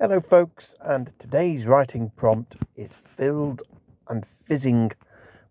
[0.00, 3.62] Hello, folks, and today's writing prompt is filled
[4.06, 4.92] and fizzing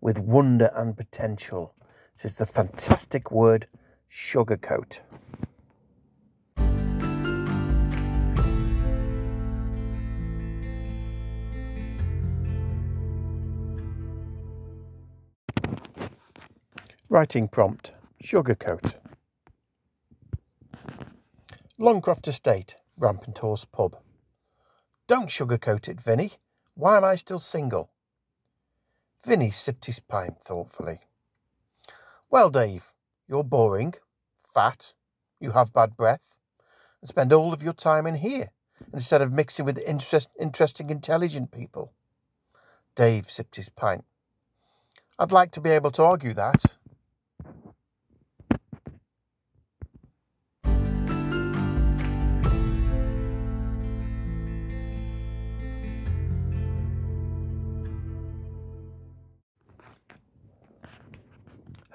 [0.00, 1.74] with wonder and potential.
[2.16, 3.66] This is the fantastic word
[4.10, 5.00] sugarcoat.
[17.10, 17.90] Writing prompt
[18.24, 18.94] Sugarcoat.
[21.78, 23.98] Longcroft Estate, Rampant Horse Pub.
[25.08, 26.34] Don't sugarcoat it, Vinny.
[26.74, 27.90] Why am I still single?
[29.24, 31.00] Vinny sipped his pint thoughtfully.
[32.30, 32.92] Well, Dave,
[33.26, 33.94] you're boring,
[34.52, 34.92] fat,
[35.40, 36.34] you have bad breath,
[37.00, 38.50] and spend all of your time in here
[38.92, 41.92] instead of mixing with interest, interesting, intelligent people.
[42.94, 44.04] Dave sipped his pint.
[45.18, 46.62] I'd like to be able to argue that.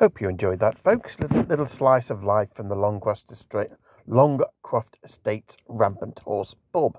[0.03, 1.17] Hope you enjoyed that, folks.
[1.17, 3.69] Little, little slice of life from the Longcroft Estate,
[4.05, 6.97] Longcroft Estates Rampant Horse Pub,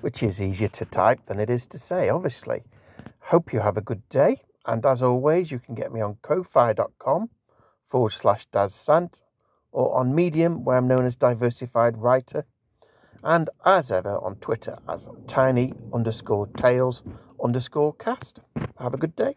[0.00, 2.62] which is easier to type than it is to say, obviously.
[3.18, 7.28] Hope you have a good day, and as always, you can get me on ko-fi.com
[7.90, 9.20] forward slash dazsant
[9.70, 12.46] or on Medium, where I'm known as Diversified Writer,
[13.22, 17.02] and as ever on Twitter as tiny underscore tales
[17.44, 18.40] underscore cast.
[18.78, 19.34] Have a good day.